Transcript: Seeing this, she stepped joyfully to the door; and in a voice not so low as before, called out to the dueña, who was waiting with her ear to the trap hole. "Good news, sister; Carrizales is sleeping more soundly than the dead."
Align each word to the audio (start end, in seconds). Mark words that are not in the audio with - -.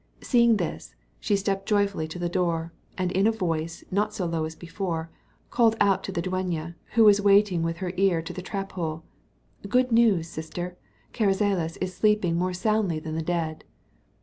Seeing 0.23 0.57
this, 0.57 0.95
she 1.19 1.35
stepped 1.35 1.67
joyfully 1.69 2.07
to 2.07 2.17
the 2.17 2.27
door; 2.27 2.73
and 2.97 3.11
in 3.11 3.27
a 3.27 3.31
voice 3.31 3.83
not 3.91 4.15
so 4.15 4.25
low 4.25 4.45
as 4.45 4.55
before, 4.55 5.11
called 5.51 5.75
out 5.79 6.03
to 6.05 6.11
the 6.11 6.23
dueña, 6.23 6.73
who 6.95 7.03
was 7.03 7.21
waiting 7.21 7.61
with 7.61 7.77
her 7.85 7.93
ear 7.97 8.19
to 8.23 8.33
the 8.33 8.41
trap 8.41 8.71
hole. 8.71 9.03
"Good 9.69 9.91
news, 9.91 10.27
sister; 10.27 10.75
Carrizales 11.13 11.77
is 11.79 11.93
sleeping 11.95 12.35
more 12.35 12.51
soundly 12.51 12.97
than 12.97 13.13
the 13.13 13.21
dead." 13.21 13.63